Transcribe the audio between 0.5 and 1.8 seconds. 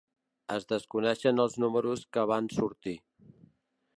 Es desconeixen els